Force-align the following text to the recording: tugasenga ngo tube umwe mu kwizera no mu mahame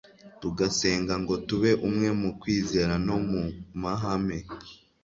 tugasenga 0.41 1.13
ngo 1.21 1.33
tube 1.47 1.71
umwe 1.87 2.09
mu 2.21 2.29
kwizera 2.39 2.93
no 3.05 3.17
mu 3.29 3.43
mahame 3.81 4.37